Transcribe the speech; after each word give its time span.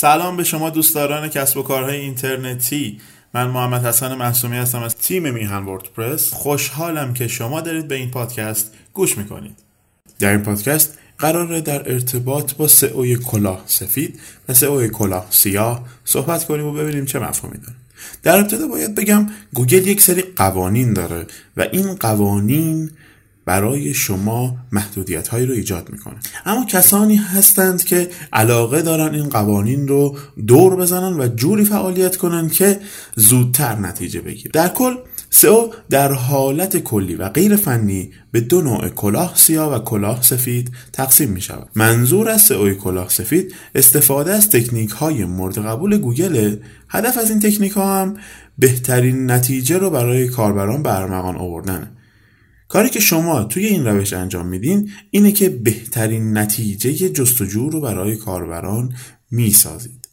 سلام 0.00 0.36
به 0.36 0.44
شما 0.44 0.70
دوستداران 0.70 1.28
کسب 1.28 1.56
و 1.56 1.62
کارهای 1.62 1.96
اینترنتی. 1.96 3.00
من 3.34 3.46
محمد 3.46 3.86
حسن 3.86 4.14
محسومی 4.14 4.56
هستم 4.56 4.82
از 4.82 4.96
تیم 4.96 5.34
میهن 5.34 5.64
وردپرس. 5.64 6.32
خوشحالم 6.32 7.14
که 7.14 7.28
شما 7.28 7.60
دارید 7.60 7.88
به 7.88 7.94
این 7.94 8.10
پادکست 8.10 8.74
گوش 8.92 9.18
می‌کنید. 9.18 9.58
در 10.18 10.30
این 10.30 10.42
پادکست 10.42 10.98
قراره 11.18 11.60
در 11.60 11.92
ارتباط 11.92 12.54
با 12.54 12.68
سئوی 12.68 13.16
کلاه 13.16 13.62
سفید 13.66 14.20
و 14.48 14.54
سئوی 14.54 14.88
کلاه 14.88 15.26
سیاه 15.30 15.86
صحبت 16.04 16.44
کنیم 16.44 16.66
و 16.66 16.72
ببینیم 16.72 17.04
چه 17.04 17.18
مفهومی 17.18 17.58
داره. 17.58 17.74
در 18.22 18.38
ابتدا 18.38 18.68
باید 18.68 18.94
بگم 18.94 19.26
گوگل 19.54 19.86
یک 19.86 20.00
سری 20.00 20.22
قوانین 20.22 20.92
داره 20.92 21.26
و 21.56 21.66
این 21.72 21.94
قوانین 21.94 22.90
برای 23.44 23.94
شما 23.94 24.56
محدودیت 24.72 25.28
هایی 25.28 25.46
رو 25.46 25.54
ایجاد 25.54 25.90
می‌کنه 25.90 26.16
اما 26.46 26.64
کسانی 26.64 27.16
هستند 27.16 27.84
که 27.84 28.10
علاقه 28.32 28.82
دارن 28.82 29.14
این 29.14 29.28
قوانین 29.28 29.88
رو 29.88 30.16
دور 30.46 30.76
بزنن 30.76 31.20
و 31.20 31.28
جوری 31.28 31.64
فعالیت 31.64 32.16
کنن 32.16 32.48
که 32.48 32.80
زودتر 33.16 33.76
نتیجه 33.78 34.20
بگیر 34.20 34.50
در 34.52 34.68
کل 34.68 34.94
سئو 35.30 35.68
در 35.90 36.12
حالت 36.12 36.76
کلی 36.76 37.14
و 37.14 37.28
غیر 37.28 37.56
فنی 37.56 38.10
به 38.32 38.40
دو 38.40 38.60
نوع 38.60 38.88
کلاه 38.88 39.32
سیاه 39.36 39.74
و 39.74 39.78
کلاه 39.78 40.22
سفید 40.22 40.70
تقسیم 40.92 41.28
می 41.28 41.40
شود. 41.40 41.68
منظور 41.74 42.28
از 42.28 42.42
سئو 42.42 42.74
کلاه 42.74 43.08
سفید 43.08 43.54
استفاده 43.74 44.32
از 44.32 44.50
تکنیک 44.50 44.90
های 44.90 45.24
مورد 45.24 45.58
قبول 45.58 45.98
گوگل 45.98 46.56
هدف 46.88 47.18
از 47.18 47.30
این 47.30 47.40
تکنیک 47.40 47.72
ها 47.72 48.00
هم 48.00 48.16
بهترین 48.58 49.30
نتیجه 49.30 49.78
رو 49.78 49.90
برای 49.90 50.28
کاربران 50.28 50.82
به 50.82 50.98
ارمغان 50.98 51.36
آوردنه. 51.36 51.90
کاری 52.70 52.90
که 52.90 53.00
شما 53.00 53.44
توی 53.44 53.66
این 53.66 53.86
روش 53.86 54.12
انجام 54.12 54.46
میدین 54.46 54.90
اینه 55.10 55.32
که 55.32 55.48
بهترین 55.48 56.38
نتیجه 56.38 57.08
جستجو 57.08 57.70
رو 57.70 57.80
برای 57.80 58.16
کاربران 58.16 58.94
می‌سازید. 59.30 60.08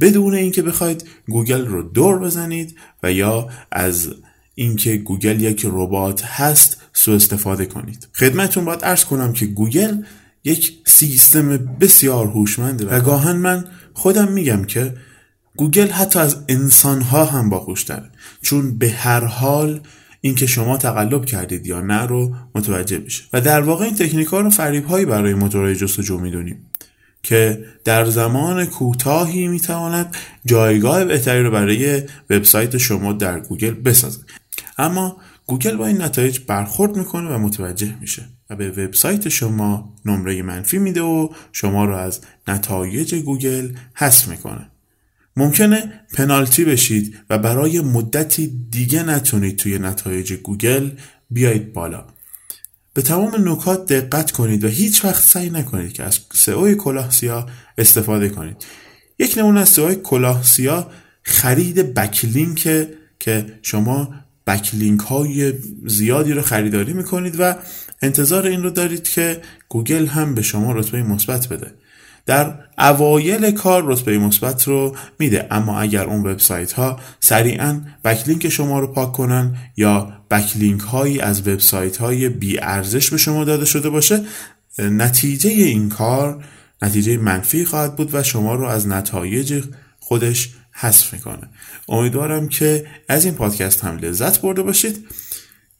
بدون 0.00 0.34
اینکه 0.34 0.62
بخواید 0.62 1.04
گوگل 1.28 1.66
رو 1.66 1.82
دور 1.82 2.18
بزنید 2.18 2.76
و 3.02 3.12
یا 3.12 3.48
از 3.72 4.08
اینکه 4.54 4.96
گوگل 4.96 5.42
یک 5.42 5.66
ربات 5.68 6.24
هست 6.24 6.82
سوء 6.92 7.12
استفاده 7.12 7.66
کنید. 7.66 8.08
خدمتون 8.14 8.64
باید 8.64 8.80
عرض 8.82 9.04
کنم 9.04 9.32
که 9.32 9.46
گوگل 9.46 10.02
یک 10.44 10.78
سیستم 10.86 11.56
بسیار 11.56 12.26
هوشمنده 12.26 12.86
و 12.86 13.00
گاهاً 13.00 13.36
من 13.36 13.64
خودم 13.94 14.32
میگم 14.32 14.64
که 14.64 14.94
گوگل 15.56 15.88
حتی 15.88 16.18
از 16.18 16.36
انسانها 16.48 17.24
هم 17.24 17.50
باهوشتره 17.50 18.10
چون 18.42 18.78
به 18.78 18.90
هر 18.90 19.24
حال 19.24 19.80
اینکه 20.20 20.46
شما 20.46 20.76
تقلب 20.76 21.24
کردید 21.24 21.66
یا 21.66 21.80
نه 21.80 22.02
رو 22.02 22.34
متوجه 22.54 22.98
بشه 22.98 23.24
و 23.32 23.40
در 23.40 23.60
واقع 23.60 23.84
این 23.84 23.94
تکنیک 23.94 24.28
ها 24.28 24.40
رو 24.40 24.50
فریب 24.50 24.84
هایی 24.84 25.04
برای 25.04 25.34
موتورهای 25.34 25.76
جستجو 25.76 26.18
می‌دونیم 26.18 26.66
که 27.22 27.64
در 27.84 28.04
زمان 28.04 28.64
کوتاهی 28.66 29.48
می‌تواند 29.48 30.16
جایگاه 30.46 31.04
بهتری 31.04 31.42
رو 31.42 31.50
برای 31.50 32.02
وبسایت 32.30 32.78
شما 32.78 33.12
در 33.12 33.40
گوگل 33.40 33.70
بسازه. 33.70 34.20
اما 34.78 35.16
گوگل 35.46 35.76
با 35.76 35.86
این 35.86 36.02
نتایج 36.02 36.40
برخورد 36.46 36.96
می‌کنه 36.96 37.30
و 37.30 37.38
متوجه 37.38 37.94
میشه 38.00 38.22
و 38.50 38.56
به 38.56 38.70
وبسایت 38.70 39.28
شما 39.28 39.94
نمره 40.04 40.42
منفی 40.42 40.78
میده 40.78 41.00
و 41.00 41.28
شما 41.52 41.84
رو 41.84 41.94
از 41.94 42.20
نتایج 42.48 43.14
گوگل 43.14 43.68
حذف 43.94 44.28
می‌کنه. 44.28 44.70
ممکنه 45.38 46.00
پنالتی 46.14 46.64
بشید 46.64 47.18
و 47.30 47.38
برای 47.38 47.80
مدتی 47.80 48.66
دیگه 48.70 49.02
نتونید 49.02 49.56
توی 49.56 49.78
نتایج 49.78 50.32
گوگل 50.32 50.90
بیایید 51.30 51.72
بالا. 51.72 52.06
به 52.94 53.02
تمام 53.02 53.48
نکات 53.48 53.92
دقت 53.92 54.30
کنید 54.30 54.64
و 54.64 54.68
هیچ 54.68 55.04
وقت 55.04 55.22
سعی 55.22 55.50
نکنید 55.50 55.92
که 55.92 56.02
از 56.02 56.20
سئو 56.32 56.74
کلاه 56.74 57.10
سیاه 57.10 57.50
استفاده 57.78 58.28
کنید. 58.28 58.56
یک 59.18 59.38
نمونه 59.38 59.60
از 59.60 59.68
سئو 59.68 59.94
کلاه 59.94 60.42
سیاه 60.42 60.90
خرید 61.22 61.94
بکلینک 61.94 62.88
که 63.18 63.58
شما 63.62 64.14
بکلینک 64.48 65.00
های 65.00 65.52
زیادی 65.86 66.32
رو 66.32 66.42
خریداری 66.42 66.92
می‌کنید 66.92 67.36
و 67.38 67.54
انتظار 68.02 68.46
این 68.46 68.62
رو 68.62 68.70
دارید 68.70 69.08
که 69.08 69.40
گوگل 69.68 70.06
هم 70.06 70.34
به 70.34 70.42
شما 70.42 70.72
رتبه 70.72 71.02
مثبت 71.02 71.48
بده. 71.48 71.74
در 72.26 72.54
اوایل 72.78 73.50
کار 73.50 73.82
رتبه 73.86 74.18
مثبت 74.18 74.68
رو 74.68 74.96
میده 75.18 75.46
اما 75.50 75.80
اگر 75.80 76.04
اون 76.04 76.26
وبسایت 76.26 76.72
ها 76.72 77.00
سریعا 77.20 77.80
backlink 78.04 78.48
شما 78.48 78.80
رو 78.80 78.86
پاک 78.86 79.12
کنن 79.12 79.56
یا 79.76 80.12
backlink 80.30 80.80
هایی 80.80 81.20
از 81.20 81.48
وبسایت 81.48 81.96
های 81.96 82.28
بی 82.28 82.58
ارزش 82.60 83.10
به 83.10 83.16
شما 83.16 83.44
داده 83.44 83.64
شده 83.64 83.90
باشه 83.90 84.24
نتیجه 84.78 85.50
این 85.50 85.88
کار 85.88 86.44
نتیجه 86.82 87.16
منفی 87.16 87.64
خواهد 87.64 87.96
بود 87.96 88.14
و 88.14 88.22
شما 88.22 88.54
رو 88.54 88.64
از 88.64 88.88
نتایج 88.88 89.64
خودش 90.00 90.50
حذف 90.80 91.12
می‌کنه. 91.12 91.48
امیدوارم 91.88 92.48
که 92.48 92.86
از 93.08 93.24
این 93.24 93.34
پادکست 93.34 93.84
هم 93.84 93.98
لذت 93.98 94.40
برده 94.40 94.62
باشید. 94.62 95.06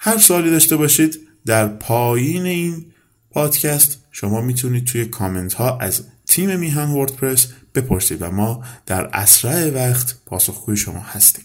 هر 0.00 0.18
سوالی 0.18 0.50
داشته 0.50 0.76
باشید 0.76 1.18
در 1.46 1.68
پایین 1.68 2.46
این 2.46 2.92
پادکست 3.30 3.98
شما 4.10 4.40
می‌تونید 4.40 4.84
توی 4.84 5.04
کامنت 5.04 5.54
ها 5.54 5.78
از 5.78 6.04
تیم 6.26 6.58
میهن 6.58 6.90
وردپرس 6.90 7.48
بپرسید 7.74 8.22
و 8.22 8.30
ما 8.30 8.64
در 8.86 9.10
اسرع 9.12 9.70
وقت 9.70 10.16
پاسخگوی 10.26 10.76
شما 10.76 11.00
هستیم. 11.00 11.44